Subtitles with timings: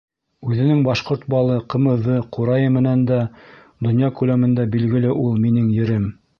[0.51, 3.21] Үҙенең башҡорт балы, ҡымыҙы, ҡурайы менән дә
[3.89, 6.13] донъя күләмендә билгеле ул минең ерем.